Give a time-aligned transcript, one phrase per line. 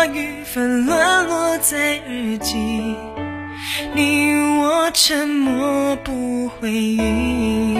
[0.00, 2.96] 人的话语纷乱落在日记，
[3.94, 7.74] 你我沉默不回应。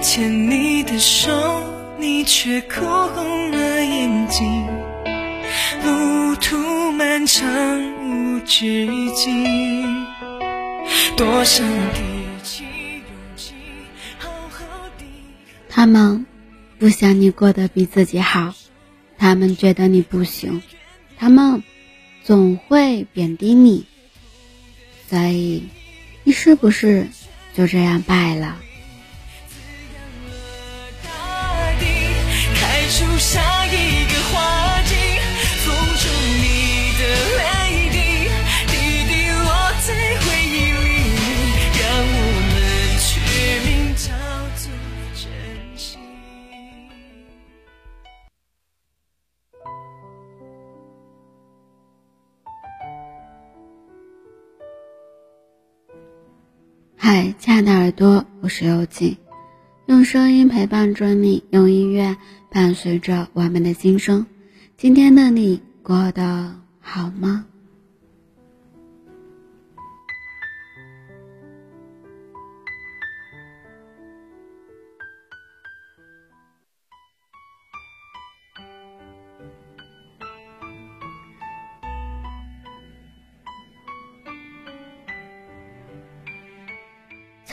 [0.00, 1.64] 牵你的手，
[1.98, 4.66] 你却哭红了眼睛。
[5.84, 7.46] 路途漫长
[8.04, 10.06] 无止境，
[11.16, 12.02] 多想提
[12.44, 13.02] 起勇
[13.36, 13.54] 气，
[14.18, 14.64] 好好
[14.96, 15.04] 地。
[15.68, 16.24] 他们
[16.78, 18.54] 不想你过得比自己好，
[19.18, 20.62] 他们觉得你不行，
[21.16, 21.62] 他们
[22.22, 23.84] 总会贬低你，
[25.08, 25.64] 所以
[26.24, 27.06] 你是不是
[27.54, 28.58] 就这样败了？
[57.08, 59.16] 嗨，亲爱的耳朵，我是幽静，
[59.86, 62.16] 用声音陪伴着你，用音乐
[62.50, 64.26] 伴随着我们的心声。
[64.76, 67.46] 今天的你过得好吗？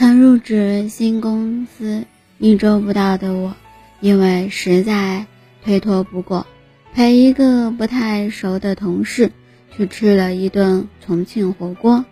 [0.04, 2.04] 刚入职新公司
[2.36, 3.56] 一周不到的我，
[4.00, 5.24] 因为实在
[5.64, 6.46] 推脱不过，
[6.92, 9.32] 陪一个不太熟的同事
[9.74, 12.04] 去吃了一顿重庆火锅。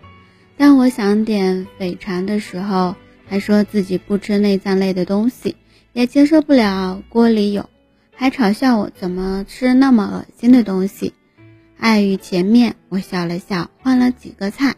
[0.56, 2.96] 当我想点肥肠的时候，
[3.28, 5.56] 他说自己不吃内脏类的东西，
[5.92, 7.68] 也接受不了锅里有，
[8.16, 11.12] 还嘲笑我怎么吃那么恶心的东西。
[11.76, 14.76] 碍于前面，我笑了笑，换了几个菜。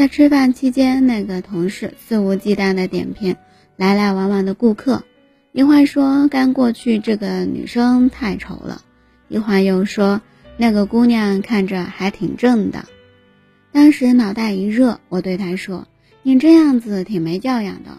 [0.00, 3.36] 在吃饭期间，那个同事肆无忌惮的点评
[3.76, 5.04] 来来往往的顾客，
[5.52, 8.80] 一会儿说刚过去这个女生太丑了，
[9.28, 10.22] 一会儿又说
[10.56, 12.86] 那个姑娘看着还挺正的。
[13.72, 15.86] 当时脑袋一热，我对他说
[16.24, 17.90] ：“你这样子挺没教养的。”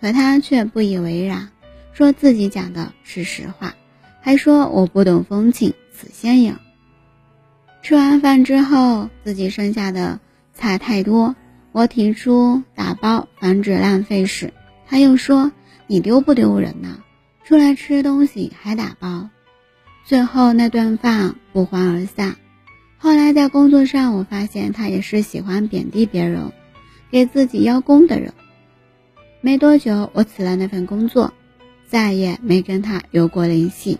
[0.00, 1.50] 可他却不以为然，
[1.92, 3.74] 说自己讲的是实话，
[4.22, 6.56] 还说我不懂风情，死先颖。
[7.82, 10.20] 吃完饭之后，自己剩下的。
[10.54, 11.36] 菜太多，
[11.72, 14.52] 我提出打包防止浪费时，
[14.86, 15.52] 他又说
[15.86, 17.00] 你丢不丢人呢？
[17.44, 19.28] 出来吃东西还打包。
[20.04, 22.36] 最后那顿饭不欢而散。
[22.96, 26.52] 后来在工作上，我发现他也是喜欢贬低别人，
[27.10, 28.32] 给自己邀功的人。
[29.42, 31.34] 没多久，我辞了那份工作，
[31.86, 33.98] 再也没跟他有过联系。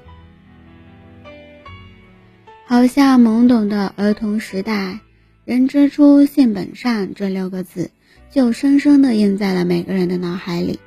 [2.67, 5.01] 好像懵懂的儿童时代。
[5.44, 7.91] 人之初，性本善这六个字，
[8.31, 10.78] 就深深地印在了每个人的脑海里。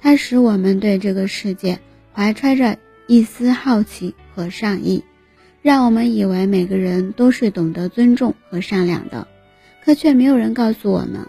[0.00, 1.78] 它使我们对这个世界
[2.14, 5.04] 怀揣着一丝好奇和善意，
[5.60, 9.28] 让我们以为每个人都是懂得尊重和善良的。
[9.84, 11.28] 可却没有人告诉我们，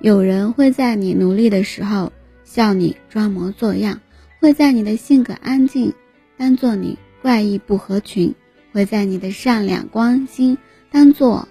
[0.00, 2.12] 有人会在你努力的时候
[2.42, 4.00] 笑你装模作样，
[4.40, 5.92] 会在你的性格安静
[6.36, 8.34] 当做你怪异不合群，
[8.72, 10.58] 会在你的善良关心
[10.90, 11.46] 当做。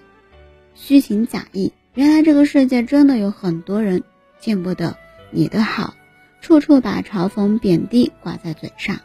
[0.74, 4.02] 虚情假意，原来这个世界真的有很多人
[4.38, 4.96] 见不得
[5.30, 5.94] 你的好，
[6.40, 8.98] 处处把嘲讽贬低挂在嘴上。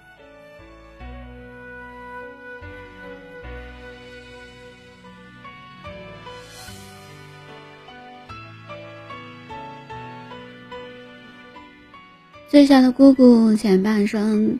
[12.50, 14.58] 最小的姑姑前半生，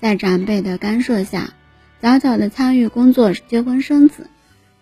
[0.00, 1.52] 在长辈的干涉下，
[2.00, 4.30] 早早的参与工作，结婚生子。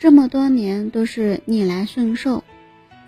[0.02, 2.42] 这么多年都是逆来顺受，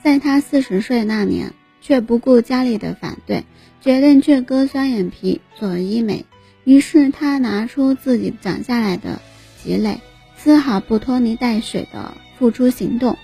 [0.04, 3.42] 在他四十岁那年，却不顾家里的反对，
[3.80, 6.24] 决定去割双眼皮做医美。
[6.62, 9.20] 于是他拿出自己攒下来的
[9.60, 10.02] 积累，
[10.36, 13.18] 丝毫不拖泥带水的付出行动。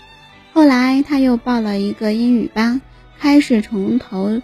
[0.52, 2.81] 后来他又报了一个英语班，
[3.20, 4.43] 开始从头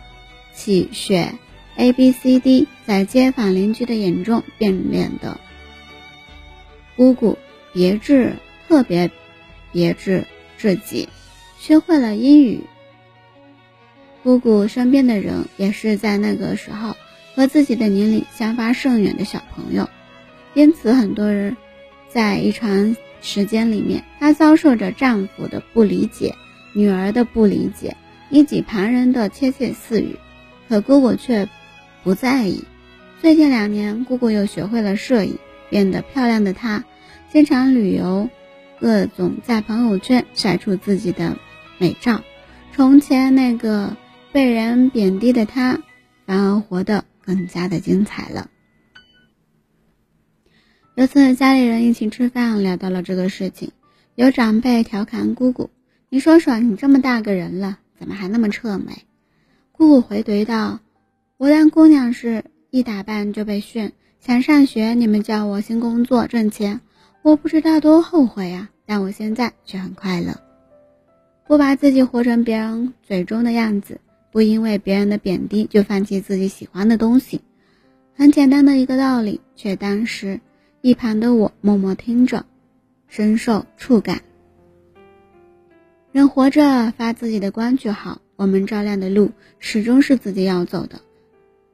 [0.55, 1.35] 起学
[1.75, 5.41] A B C D，在街坊邻居的眼中变脸的
[6.97, 7.37] 姑姑
[7.73, 8.37] 别致。
[8.69, 9.11] 特别
[9.73, 10.27] 别致
[10.59, 11.09] 自己，
[11.59, 12.61] 学会了英语。
[14.23, 16.97] 姑姑身边的人也是在那个时候
[17.35, 19.89] 和自己的年龄相差甚远的小朋友，
[20.55, 21.57] 因此很多人
[22.09, 26.35] 在一长时间里面，她遭受着丈夫的不理解、
[26.73, 27.97] 女儿的不理解
[28.31, 30.17] 以及旁人的窃窃私语，
[30.69, 31.49] 可姑姑却
[32.03, 32.65] 不在意。
[33.23, 35.39] 最近两年，姑姑又学会了摄影，
[35.71, 36.85] 变得漂亮的她，
[37.33, 38.29] 经常旅游，
[38.81, 41.37] 各种在朋友圈晒出自己的
[41.79, 42.23] 美照。
[42.73, 43.97] 从前那个
[44.33, 45.81] 被人贬低的她，
[46.27, 48.51] 反而活得更加的精彩了。
[50.95, 53.73] 有次家里人一起吃饭，聊到了这个事情，
[54.15, 55.71] 有长辈调侃姑姑
[56.09, 59.05] ：“你说说，你这么大个人了，怎么还那么臭美？”
[59.73, 60.81] 姑姑回怼道
[61.37, 66.81] ：“我当姑娘时一打扮就被训，想上学你们叫我先工作挣钱，
[67.27, 68.71] 我不知道多后悔啊！
[68.87, 70.41] 但我现在却很快乐，
[71.45, 74.01] 不把自己活成别人嘴中的样子，
[74.31, 77.41] 不因为别人的贬低就放弃自己喜欢的东西。
[78.15, 80.41] 很简单的一个道理，却当时。”
[80.83, 82.47] 一旁的我默默听着，
[83.09, 84.21] 深受触感。
[86.13, 91.01] 人活着发自己的光就好，我们照亮的路始终是自己要走的，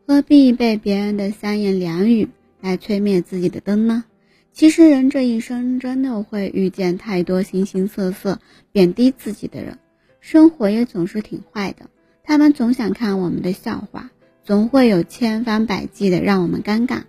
[0.07, 2.31] 何必被别人的三言两语
[2.63, 4.05] 来吹灭自己的灯呢？
[4.53, 8.39] 其实人这一生真的会遇见太多形形色色
[8.71, 9.79] 贬低自己的人，
[10.21, 11.89] 生活也总是挺坏的，
[12.23, 14.11] 他们总想看我们的笑话，
[14.45, 17.05] 总会有千方百计的让我们尴尬。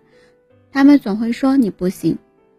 [0.71, 2.17] 他们总会说你不行，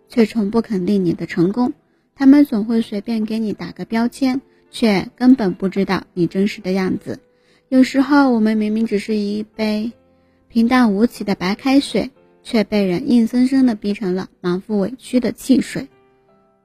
[0.08, 1.70] 却从不肯定你的成功；
[2.14, 7.20] 他们总会随便给你打个标签，却根本不知道你真实的样子。
[7.70, 9.92] 有时候，我们明明只是一杯
[10.48, 12.10] 平淡无奇的白开水，
[12.44, 15.88] 却被人硬生生的逼成了满腹委屈的汽水。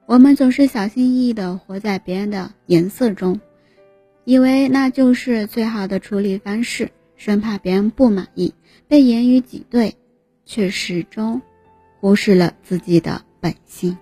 [0.06, 3.40] 我们总是小心翼翼地活在别人的颜色中，
[4.24, 8.54] 以为那就是最好的处理方式，生怕别人不满意，
[8.86, 9.96] 被言语挤兑。
[10.46, 11.40] 却始终
[12.00, 13.96] 忽视了自己的本性。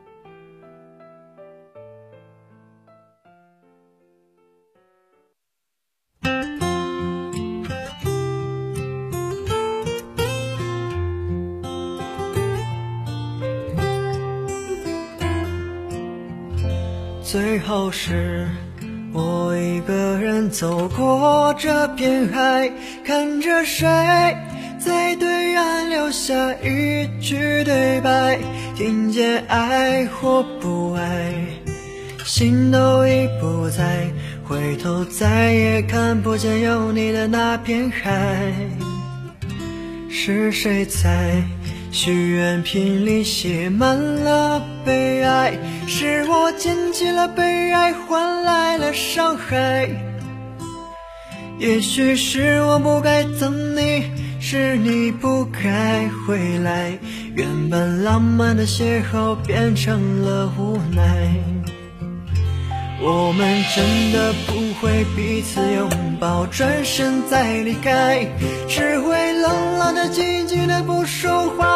[17.30, 18.48] 最后是
[19.12, 22.72] 我一个人走过这片海，
[23.04, 23.86] 看着谁。
[24.78, 28.38] 在对岸留下一句对白，
[28.74, 31.34] 听见爱或不爱，
[32.24, 34.08] 心都已不在，
[34.42, 38.54] 回头再也看不见有你的那片海。
[40.08, 41.42] 是谁在
[42.00, 45.58] 许愿瓶里写满了悲哀？
[45.88, 49.88] 是我捡起了悲哀，换来了伤害。
[51.58, 54.04] 也许是我不该等你。
[54.38, 56.96] 是你不该回来，
[57.34, 61.34] 原本浪漫的邂逅变成了无奈。
[63.00, 65.88] 我们真的不会彼此拥
[66.20, 68.24] 抱，转身再离开，
[68.68, 71.67] 只会冷冷的、静静的不说话，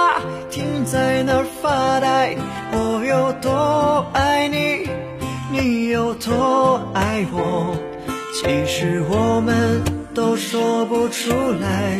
[0.84, 2.36] 在那儿发呆。
[2.72, 4.88] 我有多爱你，
[5.50, 7.76] 你有多爱我，
[8.34, 9.82] 其实我们
[10.14, 11.98] 都说不出来。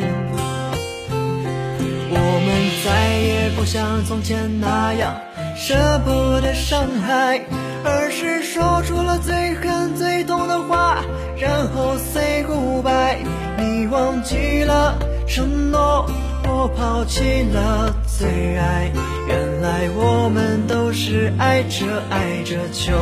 [2.14, 2.49] 我们
[2.85, 5.14] 再也不像从前那样
[5.56, 7.40] 舍不得伤害，
[7.85, 11.02] 而是说出了最狠最痛的话，
[11.38, 13.18] 然后 say goodbye。
[13.59, 16.06] 你忘记了承诺，
[16.44, 18.90] 我抛弃了最爱，
[19.28, 22.92] 原来我们都是爱着爱着就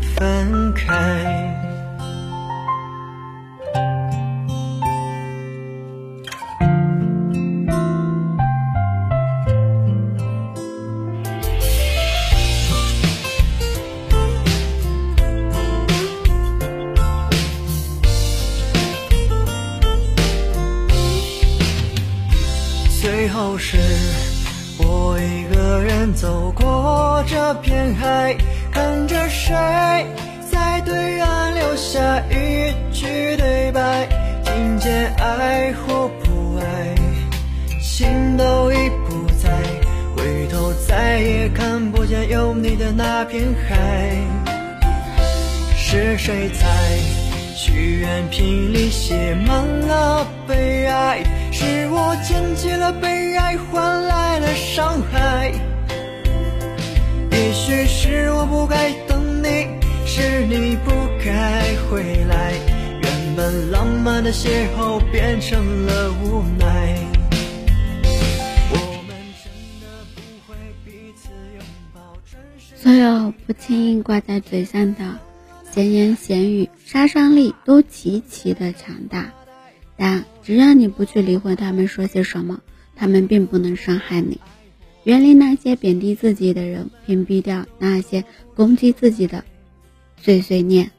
[0.00, 1.67] 分开。
[23.56, 23.78] 是
[24.78, 28.36] 我一个人走过这片海，
[28.70, 29.54] 看着谁
[30.50, 34.06] 在对岸留下一句对白，
[34.44, 36.94] 听见爱或不爱，
[37.80, 38.76] 心都已
[39.06, 39.50] 不在，
[40.16, 44.16] 回头再也看不见有你的那片海。
[45.74, 46.66] 是谁在
[47.56, 51.24] 许愿瓶里写满了悲哀？
[51.50, 55.52] 是我捡起了悲哀，换来了伤害。
[57.30, 59.66] 也许是我不该等你，
[60.06, 60.90] 是你不
[61.24, 62.52] 该回来。
[63.02, 66.96] 原本浪漫的邂逅变成了无奈。
[68.70, 68.76] 我
[69.06, 69.50] 们真
[69.80, 71.64] 的不会彼此拥
[71.94, 72.00] 抱。
[72.76, 75.18] 所有不轻易挂在嘴上的
[75.72, 79.32] 闲言闲语，杀伤力都极其的强大。
[79.98, 82.62] 但只要你不去理会他们说些什么，
[82.96, 84.40] 他们并不能伤害你。
[85.04, 88.24] 远离那些贬低自己的人，屏蔽掉那些
[88.54, 89.44] 攻击自己的
[90.16, 90.90] 碎碎念。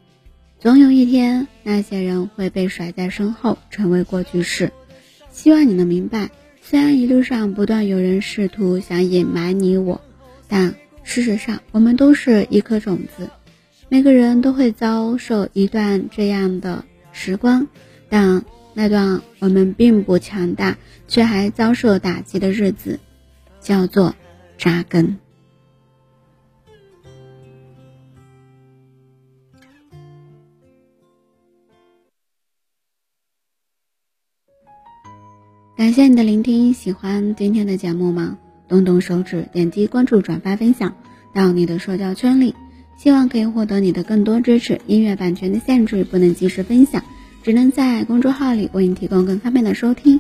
[0.60, 4.72] 总有一天，那些人会被甩在身后，成为过去式。
[5.32, 6.30] 希望你能明白，
[6.62, 10.02] 虽然一路上不断有人试图想隐瞒你我，
[10.48, 13.30] 但事实上，我们都是一颗种子。
[13.88, 17.68] 每个人都会遭受一段这样的时光，
[18.10, 23.00] 但那段我们并不强大，却还遭受打击的日子，
[23.60, 24.16] 叫做
[24.58, 25.20] 扎根。
[35.76, 38.38] 感谢你的聆听，喜欢今天的节目吗？
[38.68, 40.96] 动动手指，点击关注、转发、分享
[41.34, 42.54] 到你的社交圈里，
[42.98, 44.80] 希望可以获得你的更多支持。
[44.88, 47.04] 音乐版权的限制，不能及时分享，
[47.44, 50.20] 只能在公众号里为你提供更方便的收听。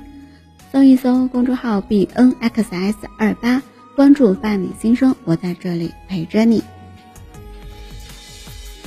[0.72, 3.62] 搜一搜公众号 b n x s 二八，
[3.96, 6.64] 关注伴你心声，我在这里陪着你。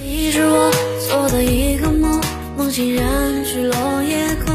[0.01, 0.71] 你是我
[1.09, 2.21] 做的一个梦，
[2.57, 4.52] 梦醒人去楼夜空，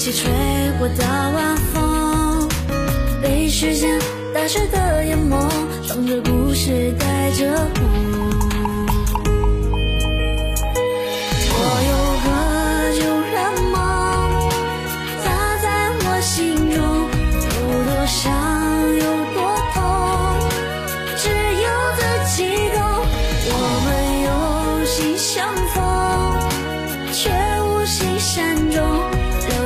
[0.00, 0.32] 一起吹
[0.78, 2.48] 过的晚风，
[3.22, 4.00] 被时间
[4.32, 5.46] 打湿的眼眸，
[5.86, 8.29] 装着故事带着我。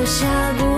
[0.04, 0.74] 下不